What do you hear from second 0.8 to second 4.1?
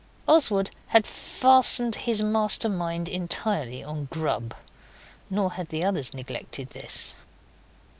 had fastened his master mind entirely on